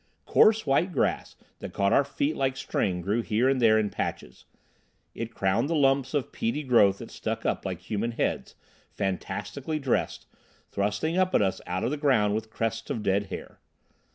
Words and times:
Coarse 0.25 0.65
white 0.65 0.91
grass 0.91 1.35
that 1.59 1.73
caught 1.73 1.93
our 1.93 2.03
feet 2.03 2.35
like 2.35 2.57
string 2.57 3.01
grew 3.01 3.21
here 3.21 3.47
and 3.47 3.61
there 3.61 3.77
in 3.77 3.91
patches. 3.91 4.45
It 5.13 5.35
crowned 5.35 5.69
the 5.69 5.75
lumps 5.75 6.15
of 6.15 6.31
peaty 6.31 6.63
growth 6.63 6.97
that 6.97 7.11
stuck 7.11 7.45
up 7.45 7.67
like 7.67 7.81
human 7.81 8.13
heads, 8.13 8.55
fantastically 8.89 9.77
dressed, 9.77 10.25
thrusting 10.71 11.19
up 11.19 11.35
at 11.35 11.43
us 11.43 11.61
out 11.67 11.83
of 11.83 11.91
the 11.91 11.97
ground 11.97 12.33
with 12.33 12.49
crests 12.49 12.89
of 12.89 13.03
dead 13.03 13.27
hair. 13.27 13.59